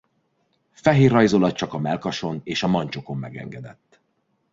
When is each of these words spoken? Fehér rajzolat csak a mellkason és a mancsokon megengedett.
Fehér 0.71 1.11
rajzolat 1.11 1.55
csak 1.55 1.73
a 1.73 1.77
mellkason 1.77 2.41
és 2.43 2.63
a 2.63 2.67
mancsokon 2.67 3.17
megengedett. 3.17 3.99